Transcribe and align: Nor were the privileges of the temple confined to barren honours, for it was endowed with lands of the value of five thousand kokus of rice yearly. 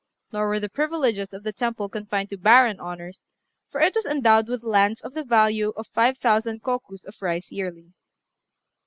Nor 0.31 0.47
were 0.47 0.59
the 0.59 0.67
privileges 0.67 1.31
of 1.31 1.43
the 1.43 1.53
temple 1.53 1.87
confined 1.87 2.29
to 2.29 2.35
barren 2.37 2.79
honours, 2.79 3.27
for 3.69 3.79
it 3.81 3.93
was 3.93 4.07
endowed 4.07 4.47
with 4.47 4.63
lands 4.63 4.99
of 5.01 5.13
the 5.13 5.23
value 5.23 5.73
of 5.77 5.85
five 5.93 6.17
thousand 6.17 6.63
kokus 6.63 7.05
of 7.05 7.21
rice 7.21 7.51
yearly. 7.51 7.91